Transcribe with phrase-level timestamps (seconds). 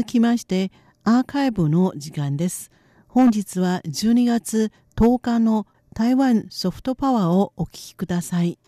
[0.00, 0.72] 続きまして
[1.04, 2.70] アーカイブの時間です。
[3.06, 8.58] 本日は12月10日の台湾ソフトパワーをお聞きください。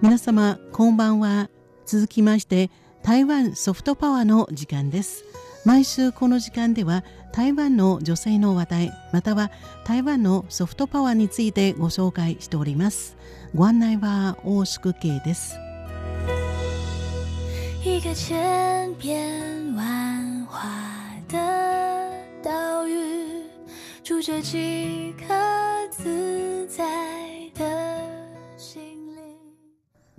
[0.00, 1.50] 皆様こんばんは。
[1.84, 2.70] 続きまして
[3.02, 5.24] 台湾ソフトパワーの時間です。
[5.64, 9.50] 毎週この時間では台湾の女性の話題または
[9.84, 13.16] 台湾のソフトパワーについてご紹介しております。
[13.54, 15.56] ご案内は大宿慶です。
[17.84, 20.68] 一个千变万化
[21.28, 21.36] 的
[22.42, 23.44] 岛屿
[24.04, 25.41] 住着几颗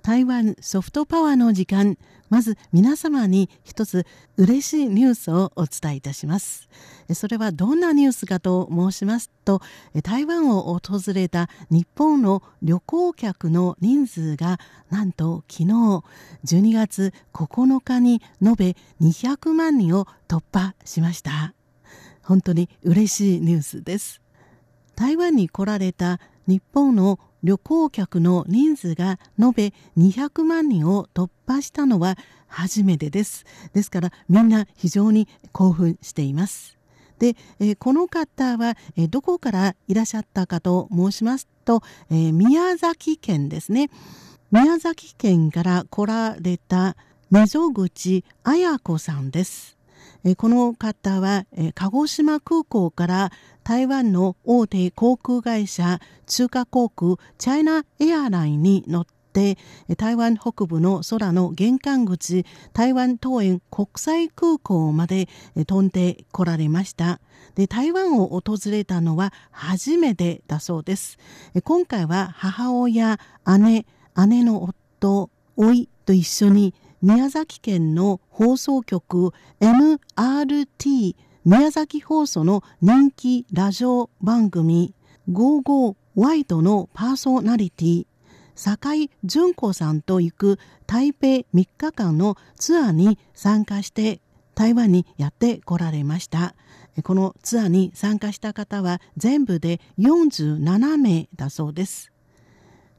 [0.04, 1.96] 台湾ソフトパワーの時間
[2.28, 4.04] まず皆様に一つ
[4.36, 6.68] 嬉しいニュースをお伝えいたします。
[7.14, 9.62] それはどんなニュースかと申しますと、
[10.02, 15.70] 台湾を訪れた日本の旅行客の人数がなんと昨日
[16.44, 21.54] 12月9日に延べ200万人を突破しました。
[22.22, 24.20] 本当に嬉しいニュースです。
[24.96, 32.16] 台湾に来られた日本の旅行客の人数が延べ200万人を突破したのは
[32.48, 33.44] 初めてです。
[33.74, 36.78] ですからみんな非常に興奮しています。
[37.18, 43.90] で、えー、この方は、えー、どこからいらっしゃったかと申しますと、えー、宮崎県ですね。
[44.50, 46.96] 宮崎県から来られた
[47.30, 49.73] 溝口彩子さんです。
[50.36, 59.58] この方は鹿児島空港から台湾の大手航空会社中華航空チャイナエアラインに乗って
[59.96, 65.28] 台湾北部の空の玄関口台湾桃園国際空港まで
[65.66, 67.20] 飛んで来られました。
[67.54, 71.18] で台湾を訪れたのは初めてだそうです。
[71.64, 73.18] 今回は母親
[73.58, 73.86] 姉
[74.28, 76.74] 姉の夫甥と一緒に
[77.04, 84.94] 宮崎県の放送局 MRT 宮崎放送の人気ラジオ番組
[85.28, 88.06] 「55ワイド」のパーソナリティ
[88.54, 94.22] 坂井純子さんと行く台北3日間のツアーに参加して
[94.54, 96.54] 台湾にやってこられました。
[97.02, 102.13] このツアーに参加した方は全部で47名だそうです。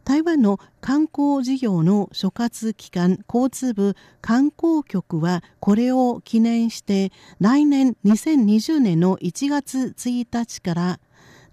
[0.05, 10.99] 台湾の観光事業の所轄機関交通部観光局はこれを記念して来年2020年の1月1日から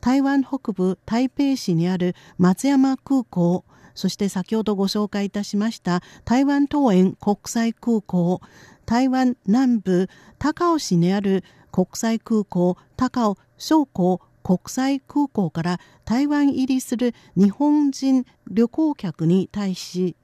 [0.03, 3.65] 台湾北部台北市にある松山空港
[3.95, 8.43] そして先ほどご紹介いたしました台湾桃園国際空港
[8.85, 20.17] 台湾南部高雄市にある国際空港高雄商工国際空港から台湾入りする日本人旅行客に対し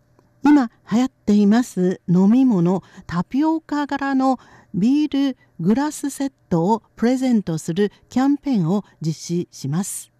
[0.44, 4.38] 今流行っています飲み物タピオカ柄の
[4.74, 10.12] ビールグラスセットをプレゼントするキャンペーンを実施します。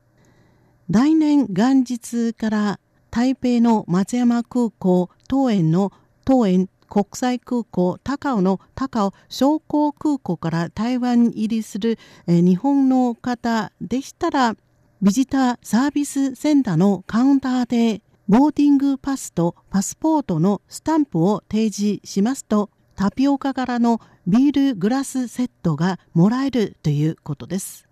[0.90, 2.80] 来年元日から
[3.10, 5.92] 台北の松山空港桃園の
[6.26, 14.56] 桃園国際空港高尾の高尾商工空港から台湾入りする、え日本の方でしたら
[15.00, 27.86] ビジターサービスセンターのカウンターでボーディングパスとパスポートのスタンプを提示しますとタピオカ柄のビールグラスセットがもらえるということです。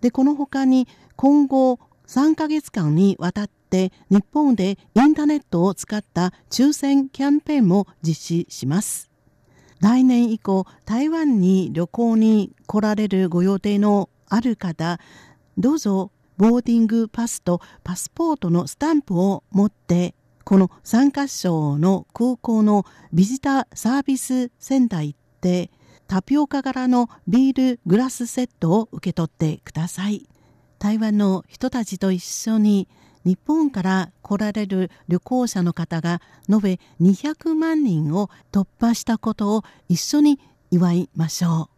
[0.00, 0.86] でこの他に
[1.16, 9.10] 今後3ヶ月間にわたって日本でインターネットを使った抽選キャンペーンも実施します。
[9.80, 15.00] 来年以降、台湾に旅行に来られるご予定のある方、
[15.58, 20.14] どうぞボーディングパスとパスポートのスタンプを持って
[20.44, 25.70] この3カ所の空港のビジターサービスセンター行って
[26.08, 30.26] タピオカ柄のビールグラスセットを受け取ってください。
[30.82, 32.88] 台湾の人たちと一緒に
[33.24, 36.20] 日本から来られる旅行者の方が
[36.50, 40.40] 延べ200万人を突破したことを一緒に
[40.72, 41.72] 祝いましょう。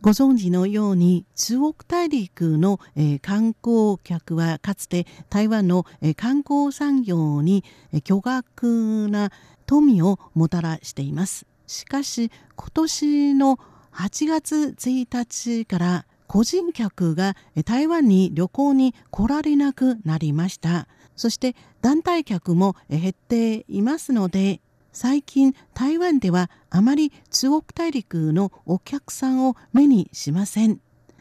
[0.00, 9.30] ご存知のように中国大陸の、え、観光客はかつて台湾の、え、観光産業に、え、巨額な
[9.66, 11.51] 富をもたらしています。
[11.72, 13.58] しかし今年の
[13.92, 17.34] 8月1日から個人客が
[17.64, 20.86] 台湾に旅行に来られなくなりました
[21.16, 24.60] そして団体客も減っていますので
[24.92, 30.78] 最近台湾ではあまり中国大陸のお客さんを目にしません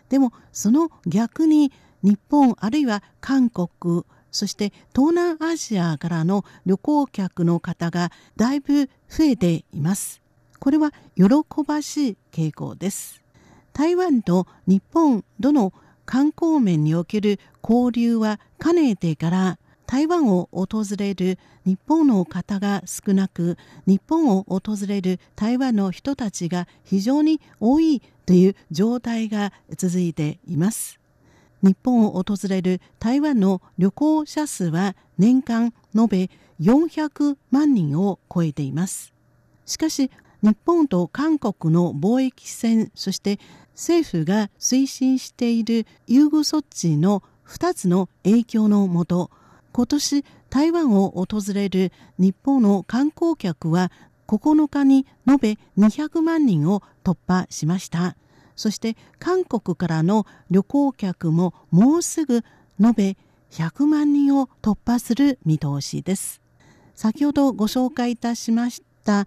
[0.09, 1.71] でもその逆に
[2.03, 10.21] 日本あるいは韓国そして東南アジアからの旅行客の方がだいぶ増えています。
[10.61, 11.25] これは喜
[11.65, 13.23] ばしい傾向です。
[13.73, 15.73] 台湾と日本との
[16.05, 30.99] 観光面における交流はかねてから台湾を訪れる日本の方が少なく日本を訪れる台湾の人たちが非常に多いという状態が続いています。
[31.63, 36.29] 日本を訪れる台湾の旅行者数は年間延べ
[36.59, 39.11] 400万人を超えています。
[39.65, 43.39] しかし日本と韓国の貿易船そして
[43.73, 49.29] 政府が推進している優遇措置の2つの影響のもと
[49.71, 53.91] 今年台湾を訪れる日本の観光客は
[54.27, 58.15] 9日に延べ200万人を突破しました。
[58.55, 62.43] そして韓国からの旅行客ももうすぐ
[62.81, 63.17] 延べ
[63.51, 66.41] 100万人を突破する見通しです。
[66.95, 69.25] 先ほどご紹介いたしました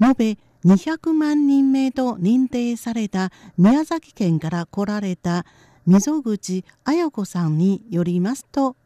[0.00, 5.44] 延べ200万人目と認定された宮崎県から来られた
[5.86, 8.76] 溝口綾子さんによりますと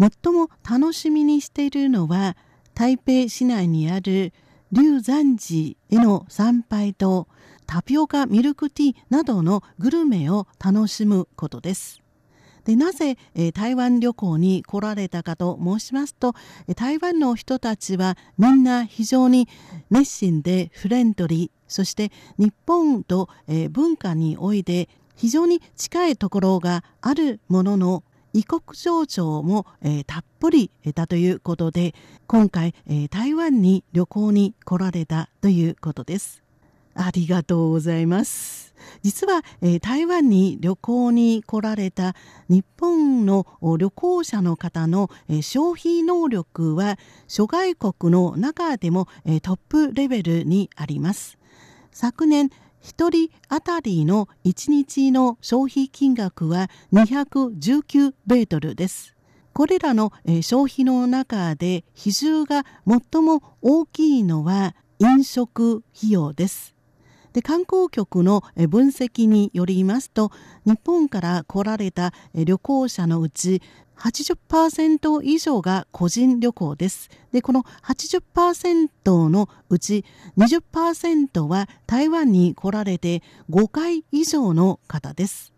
[0.00, 2.36] 最も楽しみにしているのは
[2.74, 4.32] 台北市内にある
[4.72, 7.26] 龍山寺への参拝と
[7.66, 12.00] タピオカミルクティーなどのグルメを楽しむことです。
[12.68, 16.34] でなぜ、え台湾旅行に来られたかと申しますと
[16.76, 19.48] 台湾の人たちはみんな非常に
[19.88, 28.04] 熱心でフレンドリーそして日本と、え文化において非常に近いところがあるものの
[28.34, 31.94] 異国情緒も、えー、たっぷりだということで
[32.26, 36.42] 今回、えー、台湾に旅行に来られたということです。
[36.98, 38.74] ありがとうございます。
[39.02, 42.14] 実は、えー、台湾に旅行に来られた
[42.48, 43.46] 日本の
[43.78, 46.98] 旅行者の方の、えー、消費能力は
[47.28, 51.38] 諸外国の中でも、えー、トップレベルにあります。
[51.92, 52.50] 昨年
[52.82, 59.14] 1人当たりの1日の消費金額は219ベートルです。
[59.52, 60.12] これらの
[60.42, 66.77] 消費の中で比重が最も大きいのは飲食費用です。
[67.38, 70.32] で観光局の分析によりますと
[70.66, 73.62] 日本から来られた旅行者のうち
[73.96, 77.10] 80%以上が個人旅行です。
[77.32, 80.04] で、この80%のうち
[80.36, 85.52] 20%は台湾に来られて5回以上の方です。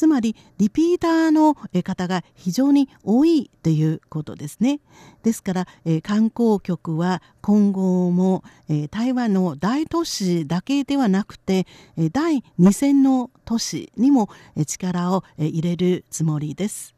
[0.00, 4.80] つまりリピーターの方が非常に多いということですね。
[5.22, 11.66] ですから、え観光局は今後も、え台湾の大都市だけではなくて、
[11.98, 16.94] え第2線の都市にも、え力を、え入れるつもりです。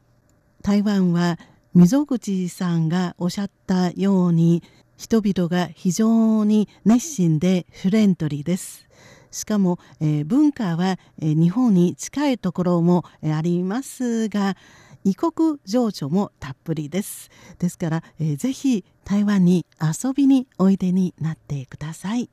[0.61, 1.37] 台湾は
[1.73, 4.63] 溝口さんがおっしゃったように
[4.95, 8.87] 人々が非常に熱心でフレンドリーです。
[9.33, 14.55] しかも、えー、文化は、えー、日本に近いところも、ありますが
[15.03, 17.29] 異国情緒もたっぷりです。
[17.59, 22.29] ですから、えー、ぜひ台湾に遊びにおいでになってください。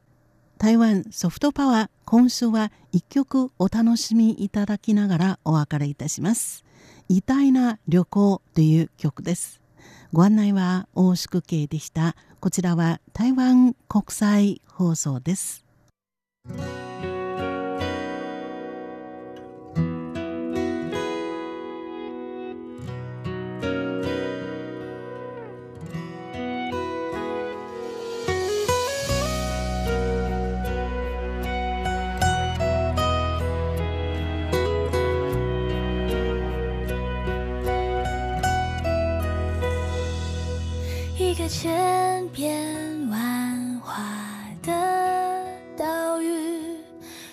[0.58, 6.64] 台湾ソフトパワー今週は一曲お楽しみいただきながらお別れいたします。
[7.08, 9.60] 偉大な旅行という曲です。
[10.12, 12.14] ご案内は大宿慶でした。
[12.40, 15.69] こちらは台湾国際放送です。
[41.50, 44.00] 千变万化
[44.62, 45.44] 的
[45.76, 46.76] 岛屿，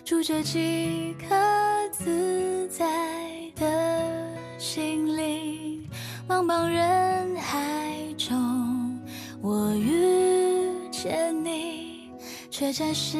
[0.04, 1.36] 住着几颗
[1.92, 2.84] 自在
[3.56, 5.88] 的心灵。
[6.28, 9.00] 茫茫人海中，
[9.40, 12.10] 我遇见你，
[12.50, 13.20] 却暂时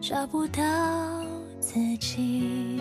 [0.00, 0.62] 找不到
[1.58, 2.78] 自己。